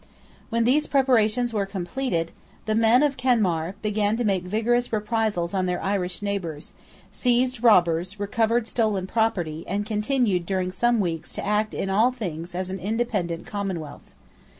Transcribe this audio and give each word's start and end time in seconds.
When 0.49 0.63
these 0.63 0.87
preparations 0.87 1.53
were 1.53 1.67
completed, 1.67 2.31
the 2.65 2.73
men 2.73 3.03
of 3.03 3.17
Kenmare 3.17 3.75
began 3.83 4.17
to 4.17 4.23
make 4.23 4.41
vigorous 4.45 4.91
reprisals 4.91 5.53
on 5.53 5.67
their 5.67 5.79
Irish 5.79 6.23
neighbours, 6.23 6.73
seized 7.11 7.61
robbers, 7.61 8.19
recovered 8.19 8.67
stolen 8.67 9.05
property, 9.05 9.63
and 9.67 9.85
continued 9.85 10.47
during 10.47 10.71
some 10.71 10.99
weeks 11.01 11.31
to 11.33 11.45
act 11.45 11.75
in 11.75 11.91
all 11.91 12.11
things 12.11 12.55
as 12.55 12.71
an 12.71 12.79
independent 12.79 13.45
commonwealth. 13.45 14.15